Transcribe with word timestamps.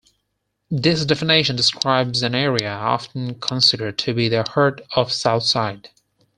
This 0.71 1.05
definition 1.05 1.55
describes 1.55 2.23
an 2.23 2.33
area 2.33 2.71
often 2.71 3.35
considered 3.35 3.99
to 3.99 4.15
be 4.15 4.29
the 4.29 4.43
heart 4.49 4.81
of 4.95 5.11
Southside. 5.11 5.91